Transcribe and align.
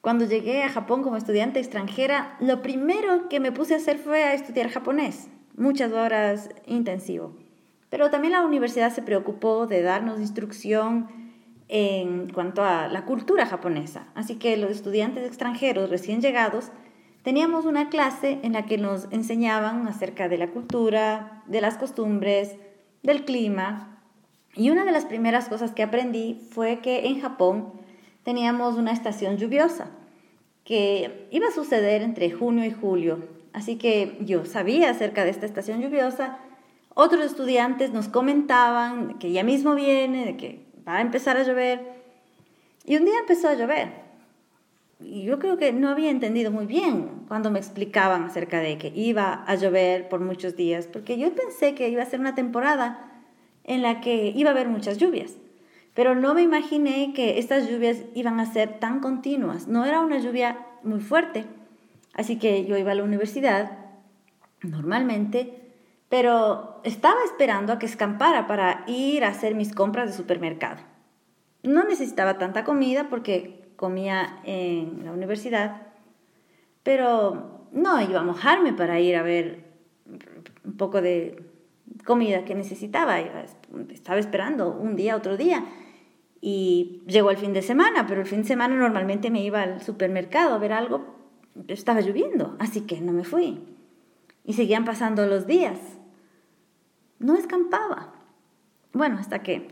Cuando 0.00 0.24
llegué 0.24 0.62
a 0.62 0.70
Japón 0.70 1.02
como 1.02 1.18
estudiante 1.18 1.60
extranjera, 1.60 2.34
lo 2.40 2.62
primero 2.62 3.28
que 3.28 3.38
me 3.38 3.52
puse 3.52 3.74
a 3.74 3.76
hacer 3.76 3.98
fue 3.98 4.24
a 4.24 4.32
estudiar 4.32 4.70
japonés, 4.70 5.28
muchas 5.56 5.92
horas 5.92 6.48
intensivo. 6.66 7.36
Pero 7.90 8.08
también 8.08 8.32
la 8.32 8.42
universidad 8.42 8.94
se 8.94 9.02
preocupó 9.02 9.66
de 9.66 9.82
darnos 9.82 10.18
instrucción 10.18 11.08
en 11.68 12.32
cuanto 12.32 12.64
a 12.64 12.88
la 12.88 13.04
cultura 13.04 13.44
japonesa. 13.44 14.06
Así 14.14 14.36
que 14.36 14.56
los 14.56 14.70
estudiantes 14.70 15.26
extranjeros 15.26 15.90
recién 15.90 16.22
llegados 16.22 16.72
teníamos 17.22 17.66
una 17.66 17.90
clase 17.90 18.38
en 18.42 18.54
la 18.54 18.64
que 18.64 18.78
nos 18.78 19.06
enseñaban 19.10 19.86
acerca 19.86 20.30
de 20.30 20.38
la 20.38 20.48
cultura, 20.48 21.42
de 21.46 21.60
las 21.60 21.76
costumbres, 21.76 22.56
del 23.02 23.26
clima. 23.26 24.02
Y 24.54 24.70
una 24.70 24.86
de 24.86 24.92
las 24.92 25.04
primeras 25.04 25.50
cosas 25.50 25.72
que 25.72 25.82
aprendí 25.82 26.40
fue 26.52 26.78
que 26.78 27.06
en 27.06 27.20
Japón 27.20 27.79
teníamos 28.30 28.76
una 28.76 28.92
estación 28.92 29.38
lluviosa 29.38 29.90
que 30.62 31.26
iba 31.32 31.48
a 31.48 31.50
suceder 31.50 32.00
entre 32.00 32.30
junio 32.30 32.64
y 32.64 32.70
julio. 32.70 33.18
Así 33.52 33.74
que 33.74 34.18
yo 34.20 34.44
sabía 34.44 34.90
acerca 34.90 35.24
de 35.24 35.30
esta 35.30 35.46
estación 35.46 35.80
lluviosa 35.80 36.38
otros 36.94 37.24
estudiantes 37.24 37.92
nos 37.92 38.06
comentaban 38.06 39.18
que 39.18 39.32
ya 39.32 39.42
mismo 39.42 39.74
viene, 39.74 40.24
de 40.24 40.36
que 40.36 40.60
va 40.86 40.98
a 40.98 41.00
empezar 41.00 41.36
a 41.38 41.42
llover. 41.42 41.80
Y 42.84 42.96
un 42.96 43.04
día 43.04 43.18
empezó 43.18 43.48
a 43.48 43.54
llover. 43.54 43.88
Y 45.00 45.24
yo 45.24 45.40
creo 45.40 45.56
que 45.56 45.72
no 45.72 45.88
había 45.88 46.10
entendido 46.10 46.52
muy 46.52 46.66
bien 46.66 47.24
cuando 47.26 47.50
me 47.50 47.58
explicaban 47.58 48.22
acerca 48.22 48.60
de 48.60 48.78
que 48.78 48.92
iba 48.94 49.42
a 49.44 49.54
llover 49.56 50.08
por 50.08 50.20
muchos 50.20 50.54
días, 50.54 50.86
porque 50.86 51.18
yo 51.18 51.34
pensé 51.34 51.74
que 51.74 51.88
iba 51.88 52.04
a 52.04 52.06
ser 52.06 52.20
una 52.20 52.36
temporada 52.36 53.10
en 53.64 53.82
la 53.82 54.00
que 54.00 54.32
iba 54.36 54.50
a 54.50 54.52
haber 54.52 54.68
muchas 54.68 54.98
lluvias. 54.98 55.36
Pero 55.94 56.14
no 56.14 56.34
me 56.34 56.42
imaginé 56.42 57.12
que 57.14 57.38
estas 57.38 57.68
lluvias 57.68 57.98
iban 58.14 58.40
a 58.40 58.46
ser 58.46 58.78
tan 58.78 59.00
continuas. 59.00 59.68
No 59.68 59.84
era 59.84 60.00
una 60.00 60.18
lluvia 60.18 60.66
muy 60.82 61.00
fuerte. 61.00 61.44
Así 62.14 62.38
que 62.38 62.64
yo 62.64 62.76
iba 62.76 62.92
a 62.92 62.94
la 62.94 63.04
universidad 63.04 63.72
normalmente 64.62 65.60
pero 66.10 66.80
estaba 66.82 67.22
esperando 67.24 67.72
a 67.72 67.78
que 67.78 67.86
escampara 67.86 68.48
para 68.48 68.82
ir 68.88 69.24
a 69.24 69.28
hacer 69.28 69.54
mis 69.54 69.72
compras 69.72 70.08
de 70.10 70.16
supermercado. 70.16 70.82
No 71.62 71.84
necesitaba 71.84 72.36
tanta 72.36 72.64
comida 72.64 73.08
porque 73.08 73.70
comía 73.76 74.40
en 74.44 75.04
la 75.04 75.12
universidad, 75.12 75.82
pero 76.82 77.68
no 77.70 78.02
iba 78.02 78.20
a 78.20 78.24
mojarme 78.24 78.72
para 78.72 78.98
ir 78.98 79.16
a 79.16 79.22
ver 79.22 79.70
un 80.64 80.76
poco 80.76 81.00
de 81.00 81.44
comida 82.04 82.44
que 82.44 82.54
necesitaba. 82.54 83.20
Estaba 83.90 84.18
esperando 84.18 84.70
un 84.70 84.96
día, 84.96 85.16
otro 85.16 85.36
día. 85.36 85.64
Y 86.40 87.02
llegó 87.06 87.30
el 87.30 87.36
fin 87.36 87.52
de 87.52 87.62
semana, 87.62 88.06
pero 88.06 88.20
el 88.20 88.26
fin 88.26 88.42
de 88.42 88.48
semana 88.48 88.74
normalmente 88.74 89.30
me 89.30 89.42
iba 89.42 89.62
al 89.62 89.82
supermercado 89.82 90.54
a 90.54 90.58
ver 90.58 90.72
algo. 90.72 91.16
Estaba 91.68 92.00
lloviendo, 92.00 92.56
así 92.58 92.82
que 92.82 93.00
no 93.00 93.12
me 93.12 93.24
fui. 93.24 93.60
Y 94.44 94.54
seguían 94.54 94.84
pasando 94.84 95.26
los 95.26 95.46
días 95.46 95.78
no 97.20 97.36
escampaba. 97.36 98.12
Bueno, 98.92 99.18
hasta 99.18 99.44
que 99.44 99.68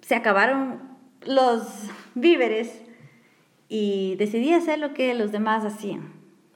se 0.00 0.16
acabaron 0.16 0.80
los 1.24 1.62
víveres 2.14 2.82
y 3.68 4.16
decidí 4.16 4.52
hacer 4.52 4.78
lo 4.80 4.94
que 4.94 5.14
los 5.14 5.30
demás 5.30 5.64
hacían, 5.64 6.12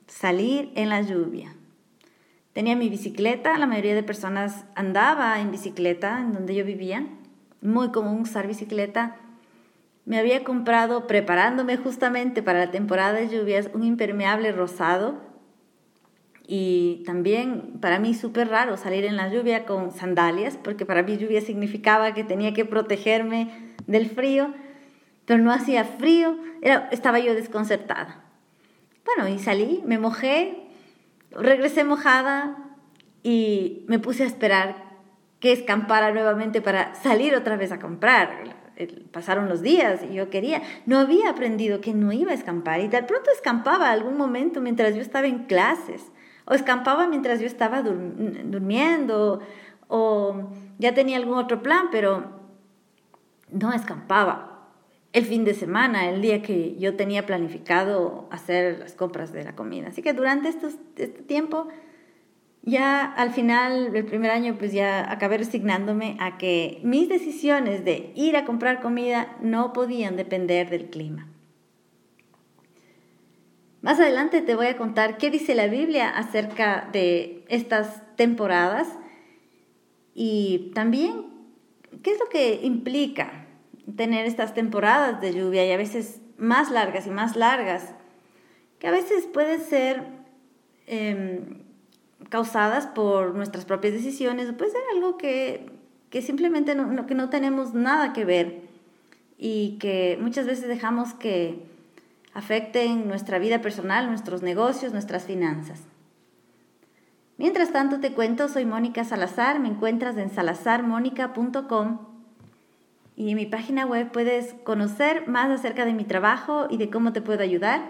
salir 0.09 0.73
en 0.75 0.89
la 0.89 1.03
lluvia. 1.03 1.55
Tenía 2.61 2.77
mi 2.77 2.91
bicicleta, 2.91 3.57
la 3.57 3.67
mayoría 3.67 3.95
de 3.95 4.03
personas 4.03 4.67
andaba 4.75 5.41
en 5.41 5.51
bicicleta 5.51 6.21
en 6.21 6.35
donde 6.35 6.55
yo 6.55 6.63
vivía, 6.63 7.07
muy 7.63 7.91
común 7.91 8.21
usar 8.21 8.47
bicicleta. 8.47 9.17
Me 10.05 10.19
había 10.19 10.45
comprado, 10.45 11.07
preparándome 11.07 11.79
justamente 11.79 12.43
para 12.43 12.59
la 12.59 12.71
temporada 12.71 13.15
de 13.15 13.31
lluvias, 13.31 13.71
un 13.73 13.83
impermeable 13.83 14.53
rosado 14.53 15.23
y 16.47 17.03
también 17.07 17.79
para 17.81 17.99
mí 17.99 18.13
súper 18.13 18.51
raro 18.51 18.77
salir 18.77 19.07
en 19.07 19.17
la 19.17 19.33
lluvia 19.33 19.65
con 19.65 19.91
sandalias, 19.91 20.59
porque 20.63 20.85
para 20.85 21.03
mí 21.03 21.17
lluvia 21.17 21.41
significaba 21.41 22.13
que 22.13 22.25
tenía 22.25 22.53
que 22.53 22.67
protegerme 22.67 23.49
del 23.87 24.11
frío, 24.11 24.53
pero 25.25 25.43
no 25.43 25.51
hacía 25.51 25.85
frío, 25.85 26.37
estaba 26.91 27.21
yo 27.21 27.35
desconcertada. 27.35 28.23
Bueno, 29.07 29.35
y 29.35 29.39
salí, 29.39 29.83
me 29.87 29.99
mojé, 29.99 30.67
regresé 31.31 31.85
mojada 31.85 32.57
y 33.23 33.85
me 33.89 33.99
puse 33.99 34.25
a 34.25 34.27
esperar 34.27 34.91
que 35.39 35.53
escampara 35.53 36.13
nuevamente 36.13 36.61
para 36.61 36.95
salir 36.95 37.35
otra 37.35 37.57
vez 37.57 37.73
a 37.73 37.79
comprar. 37.79 38.59
Pasaron 39.13 39.49
los 39.49 39.61
días 39.61 40.01
y 40.09 40.15
yo 40.15 40.31
quería, 40.31 40.63
no 40.87 40.99
había 40.99 41.31
aprendido 41.31 41.81
que 41.81 41.93
no 41.93 42.13
iba 42.13 42.31
a 42.31 42.35
escampar 42.35 42.81
y 42.81 42.89
de 42.89 43.03
pronto 43.03 43.31
escampaba 43.31 43.91
algún 43.91 44.17
momento 44.17 44.61
mientras 44.61 44.95
yo 44.95 45.03
estaba 45.03 45.27
en 45.27 45.45
clases 45.45 46.11
o 46.47 46.55
escampaba 46.55 47.07
mientras 47.07 47.41
yo 47.41 47.47
estaba 47.47 47.83
durmiendo, 47.83 49.41
o 49.87 50.51
ya 50.79 50.95
tenía 50.95 51.17
algún 51.17 51.39
otro 51.39 51.63
plan, 51.63 51.89
pero 51.93 52.25
no 53.51 53.73
escampaba. 53.73 54.60
El 55.13 55.25
fin 55.25 55.45
de 55.45 55.55
semana, 55.55 56.09
el 56.09 56.23
día 56.23 56.41
que 56.41 56.77
yo 56.79 56.95
tenía 56.95 57.27
planificado 57.27 58.29
hacer 58.31 58.79
las 58.79 58.95
compras 58.95 59.33
de 59.33 59.43
la 59.43 59.57
comida. 59.57 59.89
Así 59.89 60.03
que 60.03 60.13
durante 60.13 60.49
este 60.49 61.09
tiempo, 61.09 61.67
ya 62.63 63.05
al 63.05 63.33
final 63.33 63.93
del 63.93 64.05
primer 64.05 64.31
año, 64.31 64.57
pues 64.57 64.73
ya 64.73 65.11
acabé 65.11 65.39
resignándome 65.39 66.17
a 66.21 66.39
que 66.39 66.81
mis 66.85 67.09
decisiones 67.09 67.85
de 67.85 68.13
ir 68.15 68.37
a 68.37 68.45
comprar 68.45 68.81
comida 68.81 69.37
no 69.41 69.73
podían 69.73 70.17
depender 70.17 70.71
del 70.71 70.91
clima. 70.91 71.27
Más 73.83 73.99
adelante 73.99 74.43
te 74.43 74.55
voy 74.55 74.67
a 74.67 74.77
contar 74.77 75.17
qué 75.17 75.31
dice 75.31 75.55
la 75.55 75.67
Biblia 75.67 76.11
acerca 76.11 76.89
de 76.93 77.45
estas 77.49 78.03
temporadas 78.15 78.87
y 80.15 80.71
también 80.75 81.27
qué 82.03 82.13
es 82.13 82.19
lo 82.21 82.27
que 82.27 82.61
implica 82.63 83.40
tener 83.97 84.27
estas 84.27 84.55
temporadas 84.55 85.21
de 85.21 85.33
lluvia 85.33 85.67
y 85.67 85.73
a 85.73 85.77
veces 85.77 86.21
más 86.37 86.71
largas 86.71 87.07
y 87.07 87.11
más 87.11 87.37
largas, 87.37 87.95
que 88.79 88.87
a 88.87 88.91
veces 88.91 89.27
pueden 89.27 89.61
ser 89.61 90.03
em, 90.87 91.63
causadas 92.29 92.87
por 92.87 93.35
nuestras 93.35 93.65
propias 93.65 93.93
decisiones 93.93 94.49
o 94.49 94.57
puede 94.57 94.73
ser 94.73 94.83
algo 94.95 95.19
que, 95.19 95.71
simplemente 96.23 96.77
que 97.07 97.15
no 97.15 97.29
tenemos 97.29 97.75
nada 97.75 98.13
que 98.13 98.25
ver 98.25 98.63
y 99.39 99.79
que 99.79 100.19
muchas 100.21 100.47
veces 100.47 100.69
dejamos 100.69 101.15
que 101.15 101.67
afecten 102.35 103.09
nuestra 103.09 103.39
vida 103.39 103.61
personal, 103.61 104.09
nuestros 104.09 104.43
negocios, 104.43 104.93
nuestras 104.93 105.25
finanzas. 105.25 105.83
Mientras 107.37 107.73
tanto 107.73 108.01
te 108.01 108.13
cuento, 108.13 108.49
soy 108.49 108.67
Mónica 108.67 109.03
Salazar, 109.05 109.61
me 109.61 109.69
encuentras 109.69 110.17
en 110.19 110.31
salazarmónica.com 110.31 112.10
y 113.17 113.31
en 113.31 113.37
mi 113.37 113.47
página 113.47 113.87
web 113.87 114.11
puedes 114.13 114.55
conocer 114.65 115.29
más 115.29 115.51
acerca 115.51 115.85
de 115.85 115.93
mi 115.93 116.05
trabajo 116.05 116.67
y 116.71 116.77
de 116.77 116.91
cómo 116.91 117.13
te 117.13 117.21
puedo 117.21 117.43
ayudar. 117.43 117.83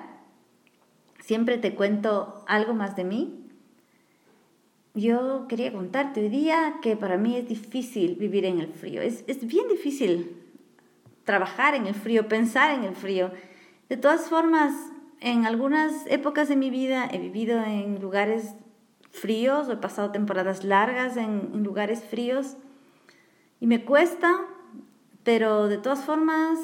Siempre 1.21 1.59
te 1.59 1.75
cuento 1.75 2.45
algo 2.47 2.75
más 2.75 2.97
de 2.97 3.05
mí. 3.05 3.47
Yo 4.95 5.47
quería 5.49 5.73
contarte 5.73 6.21
hoy 6.21 6.29
día 6.29 6.79
que 6.83 6.97
para 6.97 7.17
mí 7.17 7.37
es 7.37 7.49
difícil 7.49 8.17
vivir 8.17 8.45
en 8.45 8.59
el 8.59 8.73
frío. 8.73 9.03
Es, 9.03 9.25
es 9.29 9.47
bien 9.47 9.69
difícil 9.69 10.37
trabajar 11.25 11.75
en 11.75 11.87
el 11.87 11.95
frío, 11.95 12.27
pensar 12.27 12.75
en 12.75 12.85
el 12.85 12.97
frío. 12.97 13.31
De 13.89 13.97
todas 13.97 14.29
formas, 14.29 14.73
en 15.21 15.47
algunas 15.47 16.07
épocas 16.07 16.49
de 16.49 16.57
mi 16.57 16.71
vida 16.71 17.09
he 17.13 17.19
vivido 17.19 17.63
en 17.63 18.01
lugares 18.01 18.55
fríos 19.11 19.69
o 19.69 19.73
he 19.73 19.77
pasado 19.77 20.11
temporadas 20.11 20.65
largas 20.65 21.17
en, 21.17 21.63
lugares 21.63 22.03
fríos 22.03 22.57
y 23.61 23.67
me 23.67 23.85
cuesta, 23.85 24.41
pero 25.25 25.69
de 25.69 25.79
todas 25.79 26.05
formas 26.05 26.59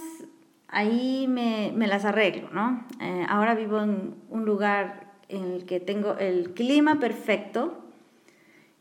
ahí 0.68 1.26
me, 1.28 1.72
las 1.86 2.04
arreglo, 2.04 2.50
¿no? 2.50 2.84
Eh, 3.00 3.26
ahora 3.28 3.54
vivo 3.54 3.80
en 3.80 4.14
un 4.30 4.44
lugar 4.44 5.14
en 5.28 5.44
el 5.52 5.64
que 5.64 5.80
tengo 5.80 6.16
el 6.18 6.54
clima 6.54 6.98
perfecto 6.98 7.82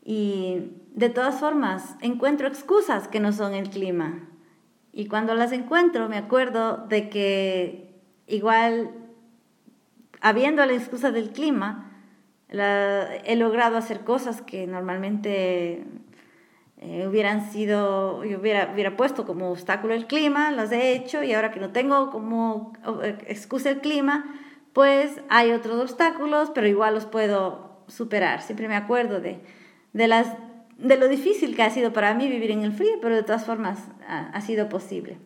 y 0.04 0.72
de 0.94 1.08
todas 1.08 1.40
formas 1.40 1.96
encuentro 2.00 2.48
excusas 2.48 3.08
que 3.08 3.20
no 3.20 3.32
son 3.32 3.54
el 3.54 3.70
clima. 3.70 4.28
Y 4.92 5.06
cuando 5.08 5.34
las 5.34 5.52
encuentro 5.52 6.08
me 6.08 6.16
acuerdo 6.16 6.86
de 6.88 7.08
que 7.10 7.94
igual, 8.26 8.90
habiendo 10.20 10.64
la 10.64 10.72
excusa 10.72 11.10
del 11.10 11.30
clima, 11.30 11.92
he 12.48 13.36
logrado 13.36 13.76
hacer 13.76 14.00
cosas 14.04 14.40
que 14.40 14.66
normalmente 14.66 15.84
eh, 16.78 17.06
hubieran 17.06 17.50
sido, 17.50 18.24
yo 18.24 18.38
hubiera, 18.38 18.70
hubiera 18.72 18.96
puesto 18.96 19.24
como 19.24 19.50
obstáculo 19.50 19.94
el 19.94 20.06
clima, 20.06 20.50
las 20.50 20.72
he 20.72 20.92
hecho 20.92 21.22
y 21.22 21.32
ahora 21.32 21.50
que 21.50 21.60
no 21.60 21.72
tengo 21.72 22.10
como 22.10 22.72
eh, 23.02 23.18
excusa 23.26 23.70
el 23.70 23.80
clima, 23.80 24.24
pues 24.72 25.20
hay 25.28 25.52
otros 25.52 25.80
obstáculos, 25.80 26.50
pero 26.54 26.66
igual 26.66 26.94
los 26.94 27.06
puedo 27.06 27.80
superar. 27.88 28.42
Siempre 28.42 28.68
me 28.68 28.76
acuerdo 28.76 29.20
de, 29.20 29.40
de, 29.92 30.08
las, 30.08 30.28
de 30.76 30.96
lo 30.96 31.08
difícil 31.08 31.56
que 31.56 31.62
ha 31.62 31.70
sido 31.70 31.92
para 31.92 32.14
mí 32.14 32.28
vivir 32.28 32.50
en 32.50 32.62
el 32.62 32.72
frío, 32.72 32.98
pero 33.00 33.14
de 33.14 33.22
todas 33.22 33.46
formas 33.46 33.78
ha 34.06 34.40
sido 34.42 34.68
posible. 34.68 35.18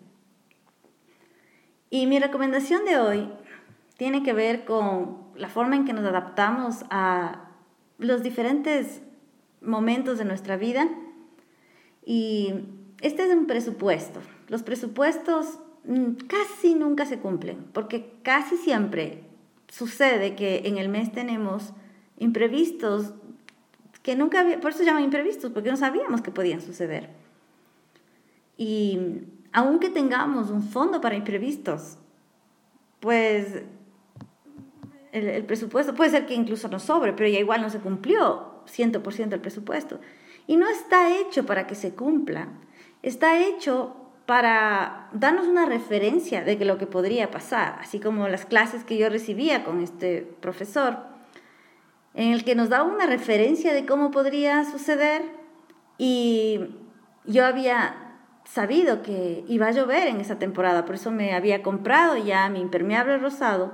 Y 1.91 2.07
mi 2.07 2.21
recomendación 2.21 2.85
de 2.85 2.99
hoy 2.99 3.29
tiene 3.97 4.23
que 4.23 4.33
ver 4.33 4.65
con 4.65 5.19
la 5.35 5.49
forma 5.49 5.75
en 5.75 5.85
que 5.85 5.93
nos 5.93 6.05
adaptamos 6.05 6.85
a 6.89 7.51
los 7.99 8.23
diferentes 8.23 9.03
momentos 9.61 10.17
de 10.17 10.25
nuestra 10.25 10.57
vida. 10.57 10.89
Y 12.05 12.55
este 13.01 13.25
es 13.25 13.31
un 13.35 13.47
presupuesto. 13.47 14.21
Los 14.49 14.63
presupuestos 14.63 15.59
mm, 15.85 16.13
casi 16.27 16.75
nunca 16.75 17.07
se 17.07 17.19
cumplen, 17.19 17.65
porque 17.73 18.13
casi 18.23 18.57
siempre 18.57 19.25
sucede 19.69 20.35
que 20.35 20.63
en 20.65 20.79
el 20.79 20.89
mes 20.89 21.13
tenemos 21.13 21.73
imprevistos 22.19 23.15
que 24.03 24.17
nunca 24.17 24.41
había, 24.41 24.61
por 24.61 24.71
eso 24.71 24.81
se 24.81 24.87
llaman 24.87 25.05
imprevistos, 25.05 25.53
porque 25.53 25.71
no 25.71 25.77
sabíamos 25.77 26.23
que 26.23 26.31
podían 26.31 26.61
suceder. 26.61 27.11
Y 28.57 28.99
aunque 29.53 29.91
tengamos 29.91 30.51
un 30.51 30.63
fondo 30.63 31.01
para 31.01 31.17
imprevistos, 31.17 31.99
pues 33.01 33.63
el, 35.13 35.45
presupuesto 35.45 35.95
puede 35.95 36.11
ser 36.11 36.27
que 36.27 36.35
incluso 36.35 36.69
nos 36.69 36.83
sobre, 36.83 37.13
pero 37.13 37.29
ya 37.29 37.39
igual 37.39 37.63
no 37.63 37.71
se 37.71 37.81
cumplió 37.81 38.63
100% 38.67 39.33
el 39.33 39.41
presupuesto. 39.41 40.01
Y 40.51 40.57
no 40.57 40.69
está 40.69 41.17
hecho 41.17 41.47
para 41.47 41.69
que 41.69 41.77
se 41.77 41.95
cumpla, 41.95 42.49
está 43.05 43.39
hecho 43.39 43.95
para 44.27 45.09
darnos 45.13 45.47
una 45.47 45.65
referencia 45.65 46.43
de 46.43 46.59
que 46.59 46.65
lo 46.65 46.77
que 46.77 46.89
podría 46.89 47.31
pasar, 47.31 47.79
así 47.81 48.01
como 48.01 48.27
las 48.27 48.47
clases 48.47 48.83
que 48.83 48.99
yo 48.99 49.09
recibía 49.09 49.63
con 49.63 49.81
este 49.81 50.23
profesor, 50.41 50.97
en 52.15 52.33
el 52.33 52.43
que 52.43 52.57
nos 52.57 52.69
daba 52.69 52.83
una 52.83 53.07
referencia 53.07 53.73
de 53.73 53.87
cómo 53.87 54.11
podría 54.11 54.65
suceder 54.65 55.23
y 55.99 56.75
yo 57.27 57.47
había 57.47 58.17
sabido 58.43 59.03
que 59.03 59.45
iba 59.47 59.69
a 59.69 59.71
llover 59.71 60.09
en 60.09 60.21
esa 60.21 60.41
temporada, 60.41 60.85
por 60.85 60.97
eso 60.97 61.13
me 61.13 61.33
había 61.33 61.63
comprado 61.63 62.17
ya 62.17 62.49
mi 62.49 62.61
impermeable 62.61 63.19
rosado. 63.19 63.71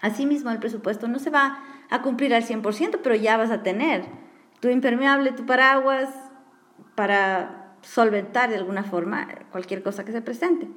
Asimismo, 0.00 0.52
el 0.52 0.60
presupuesto 0.60 1.08
no 1.08 1.18
se 1.18 1.30
va 1.30 1.64
a 1.90 2.00
cumplir 2.00 2.32
al 2.32 2.44
100%, 2.44 3.00
pero 3.02 3.16
ya 3.16 3.36
vas 3.36 3.50
a 3.50 3.64
tener 3.64 4.29
tu 4.60 4.68
impermeable, 4.68 5.32
tu 5.32 5.46
paraguas, 5.46 6.08
para 6.94 7.74
solventar 7.82 8.50
de 8.50 8.56
alguna 8.56 8.82
forma 8.82 9.26
cualquier 9.50 9.82
cosa 9.82 10.04
que 10.04 10.12
se 10.12 10.22
presente. 10.22 10.68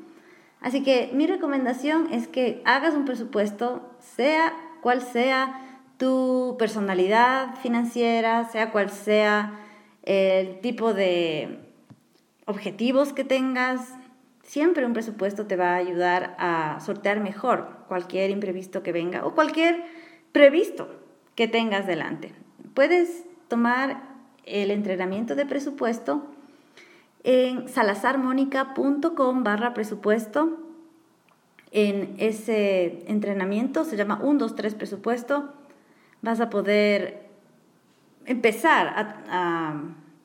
Así 0.61 0.81
que 0.83 1.11
mi 1.13 1.27
recomendación 1.27 2.07
es 2.11 2.27
que 2.27 2.61
hagas 2.65 2.93
un 2.93 3.05
presupuesto, 3.05 3.91
sea 3.99 4.53
cual 4.81 5.01
sea 5.01 5.79
tu 5.97 6.55
personalidad 6.57 7.55
financiera, 7.57 8.45
sea 8.45 8.71
cual 8.71 8.89
sea 8.89 9.59
el 10.03 10.61
tipo 10.61 10.93
de 10.93 11.59
objetivos 12.45 13.13
que 13.13 13.23
tengas, 13.23 13.93
siempre 14.43 14.85
un 14.85 14.93
presupuesto 14.93 15.45
te 15.47 15.55
va 15.55 15.73
a 15.73 15.77
ayudar 15.77 16.35
a 16.39 16.79
sortear 16.79 17.19
mejor 17.19 17.85
cualquier 17.87 18.29
imprevisto 18.29 18.83
que 18.83 18.91
venga 18.91 19.25
o 19.25 19.33
cualquier 19.35 19.83
previsto 20.31 20.89
que 21.35 21.47
tengas 21.47 21.87
delante. 21.87 22.33
Puedes 22.73 23.25
tomar 23.53 24.01
el 24.47 24.71
entrenamiento 24.71 25.35
de 25.35 25.45
presupuesto 25.45 26.23
en 27.23 27.69
salazarmonica.com 27.69 29.43
barra 29.43 29.75
presupuesto. 29.75 30.57
En 31.71 32.15
ese 32.17 33.03
entrenamiento 33.05 33.85
se 33.85 33.95
llama 33.95 34.19
1, 34.23 34.39
2, 34.39 34.55
3 34.55 34.73
presupuesto. 34.73 35.53
Vas 36.23 36.39
a 36.39 36.49
poder 36.49 37.27
empezar 38.25 38.87
a 39.29 39.75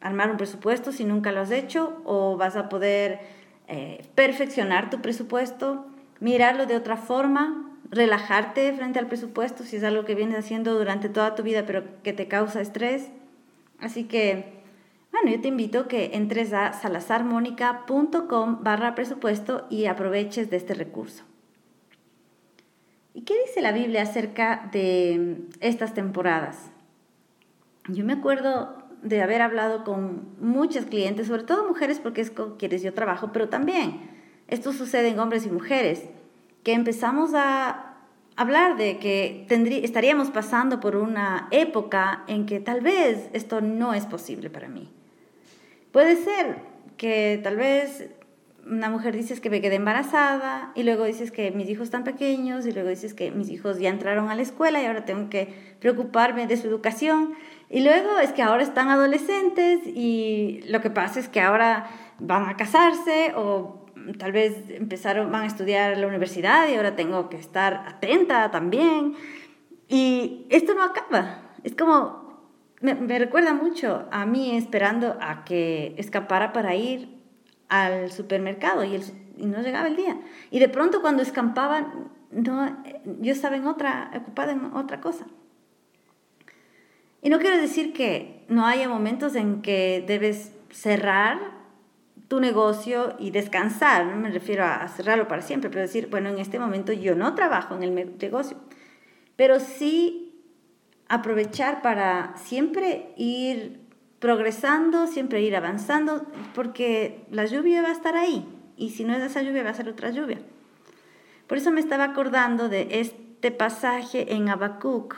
armar 0.01 0.31
un 0.31 0.39
presupuesto 0.39 0.91
si 0.91 1.05
nunca 1.05 1.31
lo 1.31 1.43
has 1.43 1.51
hecho 1.51 2.01
o 2.07 2.39
vas 2.39 2.57
a 2.57 2.71
poder 2.71 3.21
eh, 3.67 4.09
perfeccionar 4.15 4.89
tu 4.89 5.03
presupuesto, 5.03 5.85
mirarlo 6.19 6.65
de 6.65 6.77
otra 6.77 6.97
forma, 6.97 7.68
relajarte 7.91 8.73
frente 8.73 8.99
al 8.99 9.07
presupuesto 9.07 9.65
si 9.65 9.77
es 9.77 9.85
algo 9.85 10.05
que 10.05 10.15
vienes 10.15 10.39
haciendo 10.39 10.79
durante 10.79 11.09
toda 11.09 11.35
tu 11.35 11.43
vida 11.43 11.65
pero 11.67 11.85
que 12.03 12.13
te 12.13 12.29
causa 12.29 12.61
estrés. 12.61 13.11
Así 13.79 14.05
que, 14.05 14.63
bueno, 15.13 15.31
yo 15.31 15.41
te 15.41 15.49
invito 15.49 15.89
que 15.89 16.11
entres 16.15 16.53
a 16.53 16.73
salazarmonica.com 16.73 18.63
barra 18.63 18.95
presupuesto 18.95 19.67
y 19.71 19.87
aproveches 19.87 20.51
de 20.51 20.57
este 20.57 20.75
recurso. 20.75 21.25
¿Y 23.15 23.23
qué 23.23 23.35
dice 23.47 23.63
la 23.63 23.73
Biblia 23.73 24.03
acerca 24.03 24.69
de 24.71 25.39
estas 25.61 25.95
temporadas? 25.95 26.71
Yo 27.89 28.05
me 28.05 28.13
acuerdo 28.13 28.77
de 29.03 29.23
haber 29.23 29.43
hablado 29.43 29.85
con 29.85 30.37
muchas 30.41 30.85
clientes, 30.85 31.29
sobre 31.29 31.45
todo 31.45 31.67
mujeres 31.67 32.01
porque 32.01 32.21
es 32.21 32.31
con 32.31 32.57
quienes 32.57 32.83
yo 32.83 32.93
trabajo, 32.95 33.31
pero 33.33 33.49
también 33.49 34.01
esto 34.49 34.73
sucede 34.73 35.09
en 35.09 35.19
hombres 35.19 35.47
y 35.47 35.51
mujeres, 35.51 36.05
que 36.69 36.75
empezamos 36.75 37.31
a 37.33 37.95
hablar 38.37 38.77
de 38.77 38.99
que 38.99 39.47
estaríamos 39.83 40.29
pasando 40.29 40.81
por 40.81 40.97
una 40.97 41.49
época 41.51 42.25
en 42.27 42.45
que 42.45 42.61
tal 42.61 42.83
vez 42.83 43.31
esto 43.33 43.63
no 43.63 43.95
es 43.95 44.05
posible 44.05 44.51
para 44.51 44.69
mí. 44.69 44.93
Puede 45.93 46.17
ser 46.17 46.57
que 46.99 47.41
tal 47.43 47.57
vez 47.57 48.11
una 48.67 48.91
mujer 48.91 49.17
dices 49.17 49.41
que 49.41 49.49
me 49.49 49.63
quedé 49.63 49.77
embarazada 49.77 50.73
y 50.75 50.83
luego 50.83 51.05
dices 51.05 51.31
que 51.31 51.53
mis 51.53 51.71
hijos 51.71 51.85
están 51.85 52.05
pequeños 52.05 52.67
y 52.67 52.73
luego 52.73 52.91
dices 52.91 53.15
que 53.15 53.31
mis 53.31 53.49
hijos 53.49 53.79
ya 53.79 53.89
entraron 53.89 54.29
a 54.29 54.35
la 54.35 54.43
escuela 54.43 54.83
y 54.83 54.85
ahora 54.85 55.07
tengo 55.07 55.31
que 55.31 55.49
preocuparme 55.81 56.47
de 56.47 56.59
su 56.59 56.67
educación 56.67 57.33
y 57.71 57.81
luego 57.81 58.19
es 58.19 58.35
que 58.35 58.43
ahora 58.43 58.63
están 58.63 58.91
adolescentes 58.91 59.87
y 59.87 60.61
lo 60.69 60.83
que 60.83 60.91
pasa 60.91 61.19
es 61.19 61.31
que 61.31 61.41
ahora 61.41 61.89
van 62.19 62.47
a 62.47 62.59
casarse 62.59 63.33
o 63.37 63.87
tal 64.17 64.33
vez 64.33 64.71
empezaron, 64.71 65.31
van 65.31 65.43
a 65.43 65.47
estudiar 65.47 65.97
la 65.99 66.07
universidad 66.07 66.69
y 66.69 66.75
ahora 66.75 66.97
tengo 66.97 67.29
que 67.29 67.37
estar 67.37 67.85
atenta 67.87 68.51
también. 68.51 69.15
Y 69.89 70.47
esto 70.51 70.75
no 70.75 70.83
acaba. 70.83 71.43
Es 71.65 71.75
como, 71.75 72.43
me, 72.81 73.19
recuerda 73.19 73.55
mucho 73.55 74.07
a 74.11 74.27
mí 74.27 74.57
esperando 74.57 75.17
a 75.21 75.45
que 75.45 75.95
escapara 75.99 76.53
para 76.53 76.75
ir 76.75 77.19
al 77.69 78.11
supermercado 78.11 78.85
y, 78.85 79.01
y 79.37 79.47
no 79.47 79.61
llegaba 79.61 79.89
el 79.89 79.97
día. 79.97 80.19
Y 80.51 80.59
de 80.59 80.69
pronto 80.69 81.01
cuando 81.01 81.23
escampaban, 81.23 82.11
no, 82.31 82.77
yo 83.21 83.33
estaba 83.33 83.57
en 83.57 83.67
otra, 83.67 84.11
ocupada 84.17 84.53
en 84.53 84.65
otra 84.75 85.01
cosa. 85.01 85.27
Y 87.21 87.31
no 87.31 87.39
quiero 87.39 87.57
decir 87.57 87.93
que 87.93 88.45
no 88.49 88.67
haya 88.67 88.89
momentos 88.89 89.35
en 89.35 89.61
que 89.61 90.05
debes 90.07 90.53
cerrar 90.71 91.58
tu 92.29 92.41
negocio 92.41 93.17
y 93.19 93.31
descansar, 93.31 94.07
no 94.07 94.17
me 94.17 94.31
refiero 94.31 94.65
a 94.65 94.87
cerrarlo 94.89 95.27
para 95.29 95.43
siempre, 95.43 95.71
pero 95.71 95.81
decir, 95.81 96.09
bueno, 96.11 96.29
en 96.29 96.39
este 96.39 96.59
momento 96.59 96.93
yo 96.93 97.15
no 97.15 97.35
trabajo 97.35 97.75
en 97.75 97.83
el 97.83 98.19
negocio, 98.19 98.59
pero 99.35 99.61
sí 99.61 100.35
aprovechar 101.09 101.81
para 101.81 102.37
siempre 102.37 103.15
ir 103.17 103.81
progresando, 104.19 105.07
siempre 105.07 105.41
ir 105.41 105.57
avanzando, 105.57 106.27
porque 106.55 107.25
la 107.31 107.47
lluvia 107.47 107.83
va 107.83 107.89
a 107.89 107.93
estar 107.93 108.15
ahí, 108.17 108.47
y 108.77 108.91
si 108.91 109.05
no 109.05 109.15
es 109.15 109.23
esa 109.23 109.43
lluvia 109.43 109.63
va 109.63 109.71
a 109.71 109.75
ser 109.75 109.89
otra 109.89 110.11
lluvia. 110.11 110.39
Por 111.47 111.57
eso 111.57 111.71
me 111.71 111.81
estaba 111.81 112.05
acordando 112.05 112.69
de 112.69 113.01
este 113.01 113.51
pasaje 113.51 114.35
en 114.35 114.51
Habacuc 114.51 115.17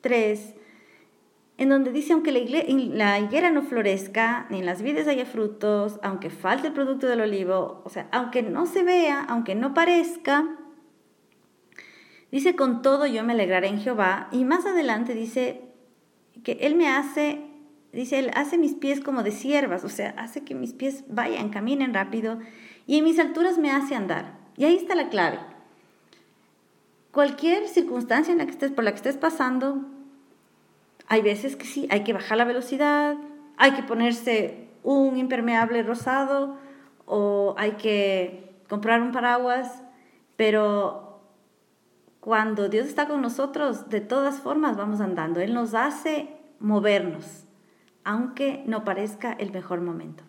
3, 0.00 0.54
en 1.60 1.68
donde 1.68 1.92
dice, 1.92 2.14
aunque 2.14 2.32
la, 2.32 3.18
higuera 3.18 3.50
no 3.50 3.60
florezca, 3.60 4.46
ni 4.48 4.60
en 4.60 4.66
las 4.66 4.80
vides 4.80 5.06
haya 5.06 5.26
frutos, 5.26 6.00
aunque 6.02 6.30
falte 6.30 6.68
el 6.68 6.72
producto 6.72 7.06
del 7.06 7.20
olivo, 7.20 7.82
o 7.84 7.90
sea, 7.90 8.08
aunque 8.12 8.42
no 8.42 8.64
se 8.64 8.82
vea, 8.82 9.20
aunque 9.28 9.54
no 9.54 9.74
parezca, 9.74 10.56
dice, 12.32 12.56
con 12.56 12.80
todo 12.80 13.04
yo 13.04 13.22
me 13.24 13.34
alegraré 13.34 13.68
en 13.68 13.78
Jehová, 13.78 14.28
y 14.32 14.46
más 14.46 14.64
adelante 14.64 15.12
dice 15.12 15.60
que 16.44 16.52
Él 16.62 16.76
me 16.76 16.88
hace, 16.88 17.42
dice, 17.92 18.20
Él 18.20 18.30
hace 18.32 18.56
mis 18.56 18.72
pies 18.72 19.00
como 19.00 19.22
de 19.22 19.30
siervas, 19.30 19.84
o 19.84 19.90
sea, 19.90 20.14
hace 20.16 20.42
que 20.44 20.54
mis 20.54 20.72
pies 20.72 21.04
vayan, 21.08 21.50
caminen 21.50 21.92
rápido, 21.92 22.38
y 22.86 22.96
en 22.96 23.04
mis 23.04 23.18
alturas 23.18 23.58
me 23.58 23.70
hace 23.70 23.94
andar. 23.94 24.38
Y 24.56 24.64
ahí 24.64 24.76
está 24.76 24.94
la 24.94 25.10
clave. 25.10 25.38
Cualquier 27.12 27.68
circunstancia 27.68 28.32
en 28.32 28.38
la 28.38 28.46
que 28.46 28.52
estés, 28.52 28.70
por 28.70 28.82
la 28.82 28.92
que 28.92 28.96
estés 28.96 29.18
pasando, 29.18 29.99
hay 31.10 31.22
veces 31.22 31.56
que 31.56 31.66
sí, 31.66 31.88
hay 31.90 32.04
que 32.04 32.12
bajar 32.12 32.38
la 32.38 32.44
velocidad, 32.44 33.16
hay 33.56 33.72
que 33.72 33.82
ponerse 33.82 34.68
un 34.84 35.16
impermeable 35.18 35.82
rosado 35.82 36.56
o 37.04 37.56
hay 37.58 37.72
que 37.72 38.54
comprar 38.68 39.02
un 39.02 39.10
paraguas, 39.10 39.82
pero 40.36 41.20
cuando 42.20 42.68
Dios 42.68 42.86
está 42.86 43.08
con 43.08 43.22
nosotros, 43.22 43.88
de 43.88 44.00
todas 44.00 44.38
formas 44.38 44.76
vamos 44.76 45.00
andando. 45.00 45.40
Él 45.40 45.52
nos 45.52 45.74
hace 45.74 46.28
movernos, 46.60 47.44
aunque 48.04 48.62
no 48.66 48.84
parezca 48.84 49.32
el 49.32 49.50
mejor 49.50 49.80
momento. 49.80 50.22